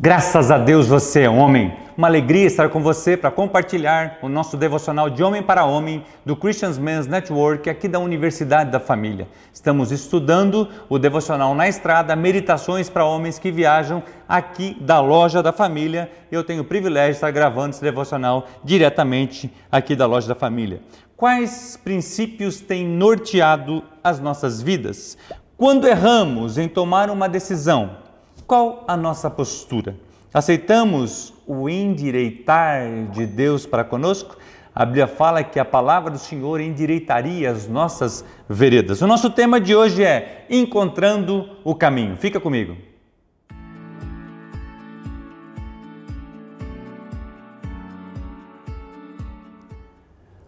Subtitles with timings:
[0.00, 1.76] Graças a Deus você é homem.
[1.96, 6.36] Uma alegria estar com você para compartilhar o nosso devocional de homem para homem do
[6.36, 9.26] Christians Men's Network aqui da Universidade da Família.
[9.52, 15.52] Estamos estudando o devocional na estrada, meditações para homens que viajam aqui da loja da
[15.52, 16.08] família.
[16.30, 20.80] Eu tenho o privilégio de estar gravando esse devocional diretamente aqui da loja da família.
[21.16, 25.18] Quais princípios têm norteado as nossas vidas?
[25.56, 28.06] Quando erramos em tomar uma decisão,
[28.48, 29.94] qual a nossa postura?
[30.32, 34.38] Aceitamos o endireitar de Deus para conosco?
[34.74, 39.02] A Bíblia fala que a palavra do Senhor endireitaria as nossas veredas.
[39.02, 42.16] O nosso tema de hoje é Encontrando o Caminho.
[42.16, 42.74] Fica comigo.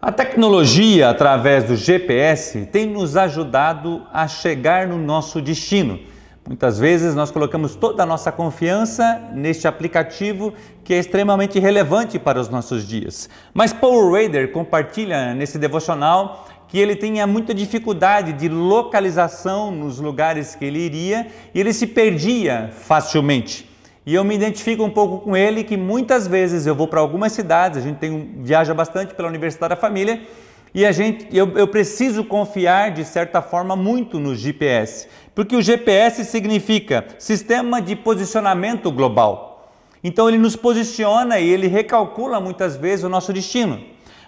[0.01, 5.99] A tecnologia, através do GPS, tem nos ajudado a chegar no nosso destino.
[6.47, 12.39] Muitas vezes nós colocamos toda a nossa confiança neste aplicativo que é extremamente relevante para
[12.39, 13.29] os nossos dias.
[13.53, 20.55] Mas Paul Rader compartilha nesse devocional que ele tinha muita dificuldade de localização nos lugares
[20.55, 23.69] que ele iria e ele se perdia facilmente.
[24.03, 27.33] E eu me identifico um pouco com ele que muitas vezes eu vou para algumas
[27.33, 30.21] cidades, a gente tem, viaja bastante pela Universidade da Família
[30.73, 35.61] e a gente, eu, eu preciso confiar de certa forma muito no GPS, porque o
[35.61, 39.69] GPS significa Sistema de Posicionamento Global.
[40.03, 43.81] Então ele nos posiciona e ele recalcula muitas vezes o nosso destino.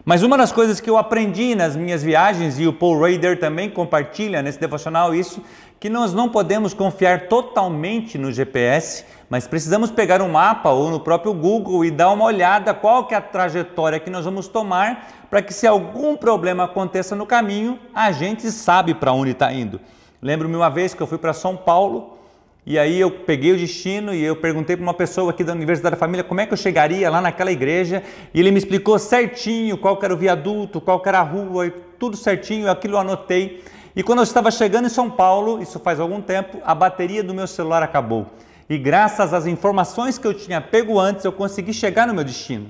[0.05, 3.69] Mas uma das coisas que eu aprendi nas minhas viagens, e o Paul Rader também
[3.69, 5.41] compartilha nesse devocional isso,
[5.79, 10.99] que nós não podemos confiar totalmente no GPS, mas precisamos pegar um mapa ou no
[10.99, 15.07] próprio Google e dar uma olhada qual que é a trajetória que nós vamos tomar
[15.29, 19.79] para que se algum problema aconteça no caminho, a gente sabe para onde está indo.
[20.21, 22.17] Lembro-me uma vez que eu fui para São Paulo
[22.65, 25.95] e aí eu peguei o destino e eu perguntei para uma pessoa aqui da Universidade
[25.95, 28.01] da Família como é que eu chegaria lá naquela igreja
[28.33, 32.71] e ele me explicou certinho qual era o viaduto, qual era a rua, tudo certinho,
[32.71, 33.61] aquilo eu anotei.
[33.93, 37.33] E quando eu estava chegando em São Paulo, isso faz algum tempo, a bateria do
[37.33, 38.27] meu celular acabou.
[38.69, 42.69] E graças às informações que eu tinha pego antes, eu consegui chegar no meu destino.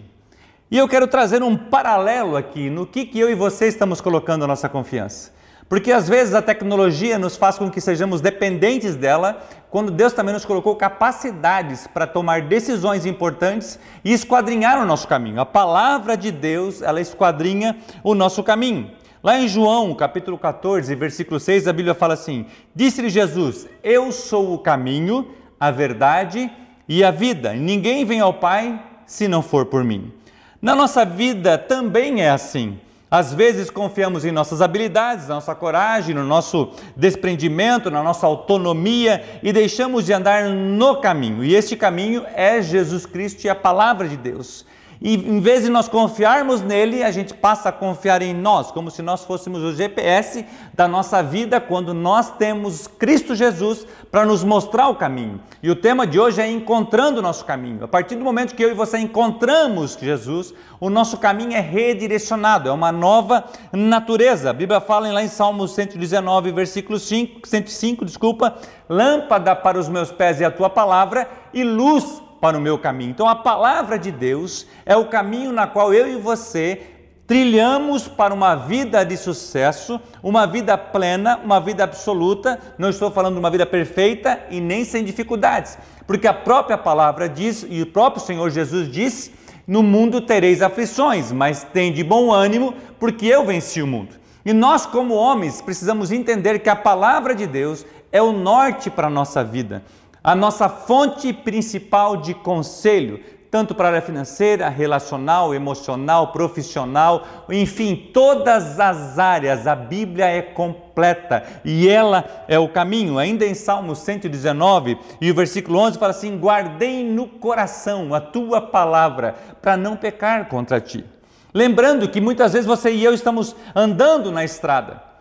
[0.72, 4.44] E eu quero trazer um paralelo aqui no que, que eu e você estamos colocando
[4.44, 5.32] a nossa confiança.
[5.74, 10.32] Porque às vezes a tecnologia nos faz com que sejamos dependentes dela, quando Deus também
[10.32, 15.42] nos colocou capacidades para tomar decisões importantes e esquadrinhar o nosso caminho.
[15.42, 18.92] A palavra de Deus, ela esquadrinha o nosso caminho.
[19.24, 22.46] Lá em João, capítulo 14, versículo 6, a Bíblia fala assim:
[22.76, 25.28] Disse-lhe Jesus: Eu sou o caminho,
[25.60, 26.52] a verdade
[26.88, 27.52] e a vida.
[27.54, 30.14] Ninguém vem ao Pai se não for por mim.
[30.62, 32.80] Na nossa vida também é assim.
[33.14, 39.24] Às vezes confiamos em nossas habilidades, na nossa coragem, no nosso desprendimento, na nossa autonomia
[39.44, 41.46] e deixamos de andar no caminho.
[41.46, 44.66] E este caminho é Jesus Cristo e a palavra de Deus.
[45.06, 48.90] E em vez de nós confiarmos nele, a gente passa a confiar em nós, como
[48.90, 54.46] se nós fôssemos o GPS da nossa vida quando nós temos Cristo Jesus para nos
[54.46, 55.42] mostrar o caminho.
[55.62, 57.84] E o tema de hoje é encontrando o nosso caminho.
[57.84, 62.70] A partir do momento que eu e você encontramos Jesus, o nosso caminho é redirecionado,
[62.70, 63.44] é uma nova
[63.74, 64.52] natureza.
[64.52, 68.56] A Bíblia fala lá em Salmo 119, versículo 5, 105, desculpa,
[68.88, 73.12] lâmpada para os meus pés e a tua palavra e luz para o meu caminho.
[73.12, 76.82] Então a palavra de Deus é o caminho na qual eu e você
[77.26, 82.60] trilhamos para uma vida de sucesso, uma vida plena, uma vida absoluta.
[82.78, 87.30] Não estou falando de uma vida perfeita e nem sem dificuldades, porque a própria palavra
[87.30, 89.32] diz e o próprio Senhor Jesus diz:
[89.66, 94.16] "No mundo tereis aflições, mas tem de bom ânimo, porque eu venci o mundo".
[94.46, 99.08] E nós, como homens, precisamos entender que a palavra de Deus é o norte para
[99.08, 99.82] a nossa vida
[100.24, 103.20] a nossa fonte principal de conselho,
[103.52, 109.68] tanto para a área financeira, relacional, emocional, profissional, enfim, todas as áreas.
[109.68, 113.20] A Bíblia é completa e ela é o caminho.
[113.20, 118.62] Ainda em Salmo 119 e o versículo 11 fala assim: Guardei no coração a tua
[118.62, 121.06] palavra para não pecar contra ti.
[121.54, 125.13] Lembrando que muitas vezes você e eu estamos andando na estrada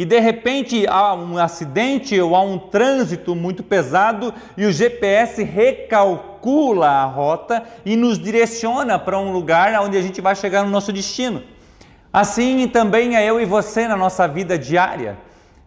[0.00, 5.42] e de repente há um acidente ou há um trânsito muito pesado e o GPS
[5.44, 10.70] recalcula a rota e nos direciona para um lugar onde a gente vai chegar no
[10.70, 11.42] nosso destino.
[12.10, 15.18] Assim também é eu e você na nossa vida diária.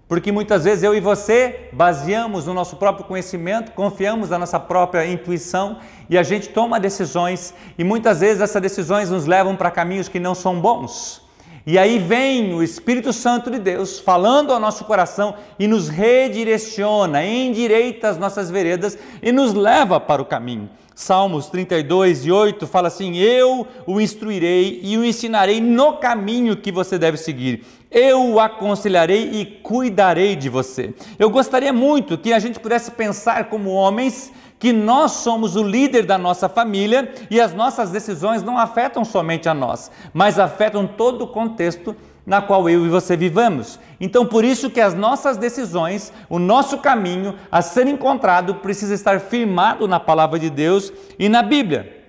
[0.07, 5.05] Porque muitas vezes eu e você baseamos no nosso próprio conhecimento, confiamos na nossa própria
[5.05, 5.77] intuição
[6.09, 10.19] e a gente toma decisões e muitas vezes essas decisões nos levam para caminhos que
[10.19, 11.22] não são bons.
[11.65, 17.23] E aí vem o Espírito Santo de Deus falando ao nosso coração e nos redireciona,
[17.25, 20.69] endireita as nossas veredas e nos leva para o caminho.
[20.93, 26.69] Salmos 32 e 8 fala assim: Eu o instruirei e o ensinarei no caminho que
[26.69, 27.63] você deve seguir.
[27.89, 30.93] Eu o aconselharei e cuidarei de você.
[31.17, 34.33] Eu gostaria muito que a gente pudesse pensar como homens
[34.63, 39.49] que nós somos o líder da nossa família e as nossas decisões não afetam somente
[39.49, 41.93] a nós, mas afetam todo o contexto
[42.25, 43.77] na qual eu e você vivamos.
[43.99, 49.19] Então, por isso que as nossas decisões, o nosso caminho a ser encontrado precisa estar
[49.19, 52.01] firmado na palavra de Deus e na Bíblia.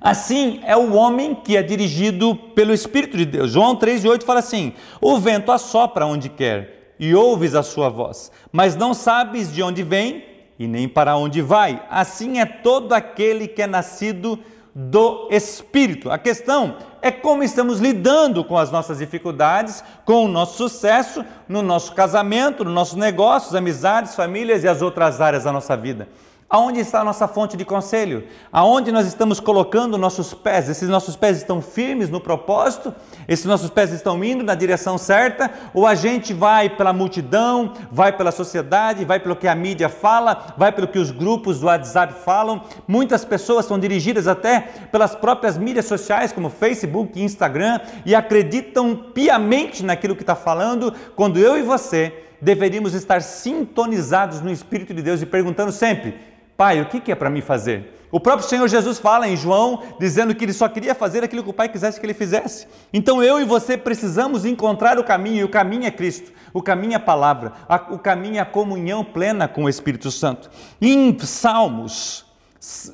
[0.00, 3.52] Assim é o homem que é dirigido pelo Espírito de Deus.
[3.52, 8.74] João 3,8 fala assim: O vento assopra onde quer e ouves a sua voz, mas
[8.74, 10.26] não sabes de onde vem
[10.58, 11.82] e nem para onde vai.
[11.88, 14.38] Assim é todo aquele que é nascido
[14.74, 16.10] do Espírito.
[16.10, 21.62] A questão é como estamos lidando com as nossas dificuldades, com o nosso sucesso no
[21.62, 26.08] nosso casamento, nos nossos negócios, amizades, famílias e as outras áreas da nossa vida.
[26.50, 28.24] Aonde está a nossa fonte de conselho?
[28.50, 30.66] Aonde nós estamos colocando nossos pés?
[30.70, 32.94] Esses nossos pés estão firmes no propósito?
[33.28, 35.50] Esses nossos pés estão indo na direção certa?
[35.74, 40.54] Ou a gente vai pela multidão, vai pela sociedade, vai pelo que a mídia fala,
[40.56, 42.62] vai pelo que os grupos do WhatsApp falam?
[42.86, 44.60] Muitas pessoas são dirigidas até
[44.90, 50.94] pelas próprias mídias sociais, como Facebook e Instagram, e acreditam piamente naquilo que está falando,
[51.14, 56.80] quando eu e você deveríamos estar sintonizados no Espírito de Deus e perguntando sempre Pai,
[56.80, 58.00] o que é para mim fazer?
[58.10, 61.50] O próprio Senhor Jesus fala em João, dizendo que ele só queria fazer aquilo que
[61.50, 62.66] o Pai quisesse que ele fizesse.
[62.92, 66.94] Então eu e você precisamos encontrar o caminho, e o caminho é Cristo, o caminho
[66.94, 67.52] é a palavra,
[67.90, 70.50] o caminho é a comunhão plena com o Espírito Santo.
[70.82, 72.26] em Salmos,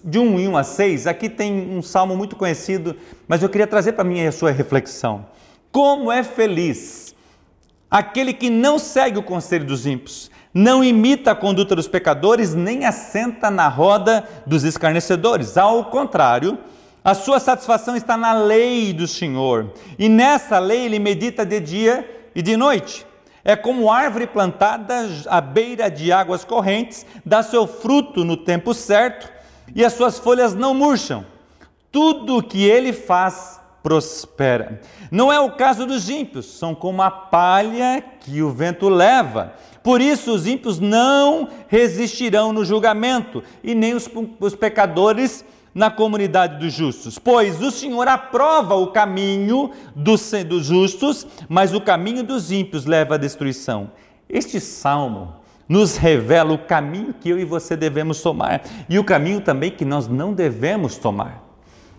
[0.04, 2.94] de 1 em 1 a 6, aqui tem um salmo muito conhecido,
[3.26, 5.24] mas eu queria trazer para mim a sua reflexão.
[5.72, 7.14] Como é feliz
[7.90, 12.84] aquele que não segue o conselho dos ímpios, não imita a conduta dos pecadores, nem
[12.84, 15.58] assenta na roda dos escarnecedores.
[15.58, 16.56] Ao contrário,
[17.02, 22.28] a sua satisfação está na lei do Senhor, e nessa lei ele medita de dia
[22.34, 23.04] e de noite.
[23.44, 29.28] É como árvore plantada à beira de águas correntes, dá seu fruto no tempo certo,
[29.74, 31.26] e as suas folhas não murcham.
[31.92, 34.80] Tudo o que ele faz prospera.
[35.10, 39.52] Não é o caso dos ímpios, são como a palha que o vento leva.
[39.82, 44.10] Por isso, os ímpios não resistirão no julgamento, e nem os,
[44.40, 45.44] os pecadores
[45.74, 47.18] na comunidade dos justos.
[47.18, 53.16] Pois o Senhor aprova o caminho dos, dos justos, mas o caminho dos ímpios leva
[53.16, 53.90] à destruição.
[54.30, 55.34] Este salmo
[55.68, 59.84] nos revela o caminho que eu e você devemos tomar e o caminho também que
[59.84, 61.43] nós não devemos tomar.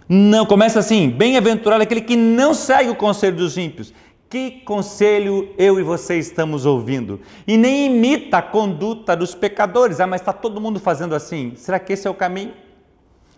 [0.08, 3.94] Não começa assim: bem-aventurado aquele que não segue o conselho dos ímpios,
[4.30, 7.20] que conselho eu e você estamos ouvindo?
[7.48, 10.00] E nem imita a conduta dos pecadores.
[10.00, 11.54] Ah, mas está todo mundo fazendo assim.
[11.56, 12.54] Será que esse é o caminho?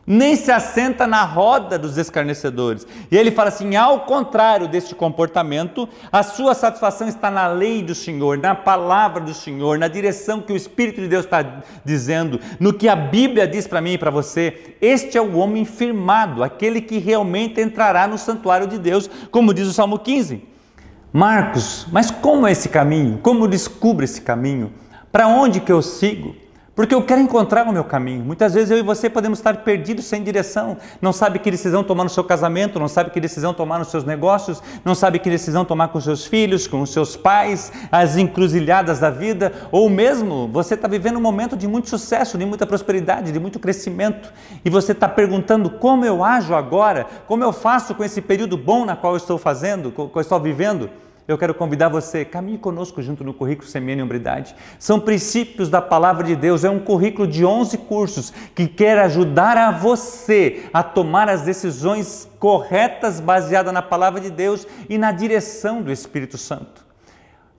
[0.09, 2.87] Nem se assenta na roda dos escarnecedores.
[3.11, 7.93] E ele fala assim: ao contrário deste comportamento, a sua satisfação está na lei do
[7.93, 12.71] Senhor, na palavra do Senhor, na direção que o Espírito de Deus está dizendo, no
[12.71, 14.77] que a Bíblia diz para mim e para você.
[14.79, 19.67] Este é o homem firmado, aquele que realmente entrará no santuário de Deus, como diz
[19.67, 20.41] o Salmo 15.
[21.11, 23.19] Marcos, mas como é esse caminho?
[23.21, 24.71] Como descubro esse caminho?
[25.11, 26.33] Para onde que eu sigo?
[26.77, 28.23] Porque eu quero encontrar o meu caminho.
[28.23, 30.77] Muitas vezes eu e você podemos estar perdidos sem direção.
[31.01, 34.03] Não sabe que decisão tomar no seu casamento, não sabe que decisão tomar nos seus
[34.03, 39.09] negócios, não sabe que decisão tomar com seus filhos, com seus pais, as encruzilhadas da
[39.09, 43.39] vida, ou mesmo você está vivendo um momento de muito sucesso, de muita prosperidade, de
[43.39, 44.31] muito crescimento,
[44.63, 48.85] e você está perguntando como eu ajo agora, como eu faço com esse período bom
[48.85, 50.91] na qual eu estou fazendo, que eu estou vivendo
[51.27, 54.55] eu quero convidar você, caminhe conosco junto no currículo Semeia e Hombridade.
[54.79, 59.57] São princípios da palavra de Deus, é um currículo de 11 cursos que quer ajudar
[59.57, 65.81] a você a tomar as decisões corretas baseadas na palavra de Deus e na direção
[65.81, 66.87] do Espírito Santo.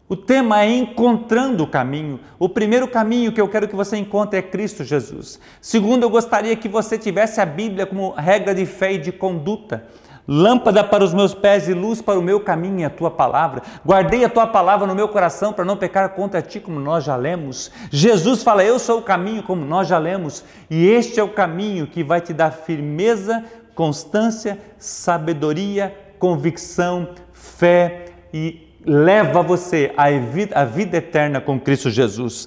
[0.09, 2.19] O tema é encontrando o caminho.
[2.39, 5.39] O primeiro caminho que eu quero que você encontre é Cristo Jesus.
[5.61, 9.87] Segundo, eu gostaria que você tivesse a Bíblia como regra de fé e de conduta.
[10.31, 13.63] Lâmpada para os meus pés e luz para o meu caminho a tua palavra.
[13.83, 17.17] Guardei a tua palavra no meu coração para não pecar contra ti, como nós já
[17.17, 17.71] lemos.
[17.91, 20.45] Jesus fala: Eu sou o caminho, como nós já lemos.
[20.69, 23.43] E este é o caminho que vai te dar firmeza,
[23.75, 32.47] constância, sabedoria, convicção, fé e leva você à vida, à vida eterna com Cristo Jesus.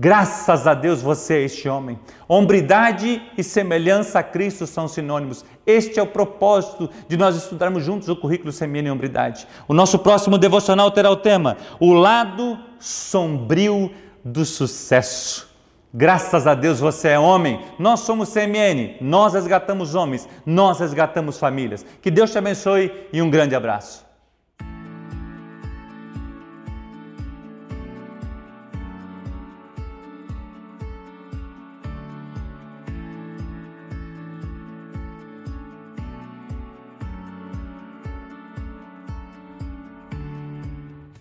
[0.00, 1.98] Graças a Deus você é este homem.
[2.28, 5.44] Hombridade e semelhança a Cristo são sinônimos.
[5.66, 9.44] Este é o propósito de nós estudarmos juntos o currículo Semene e Hombridade.
[9.66, 13.90] O nosso próximo devocional terá o tema: O lado sombrio
[14.24, 15.48] do sucesso.
[15.92, 21.84] Graças a Deus você é homem, nós somos CMN, nós resgatamos homens, nós resgatamos famílias.
[22.00, 24.07] Que Deus te abençoe e um grande abraço.